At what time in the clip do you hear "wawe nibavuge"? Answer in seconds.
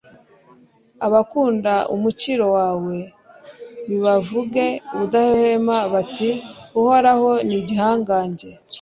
2.57-4.67